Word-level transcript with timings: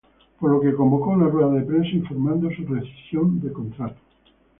Por 0.39 0.49
lo 0.49 0.59
que 0.59 0.73
convocó 0.73 1.11
una 1.11 1.27
rueda 1.27 1.49
de 1.51 1.61
prensa 1.61 1.91
informando 1.91 2.49
su 2.49 2.65
rescisión 2.65 3.39
de 3.39 3.53
contrato. 3.53 3.99